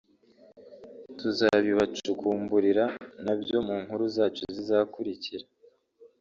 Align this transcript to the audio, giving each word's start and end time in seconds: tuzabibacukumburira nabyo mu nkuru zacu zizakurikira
tuzabibacukumburira 1.19 2.85
nabyo 3.25 3.57
mu 3.65 3.75
nkuru 3.83 4.03
zacu 4.15 4.43
zizakurikira 4.55 5.45